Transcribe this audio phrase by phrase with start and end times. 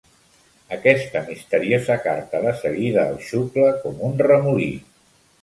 [0.77, 4.73] Aquesta misteriosa carta de seguida el xucla com un remolí.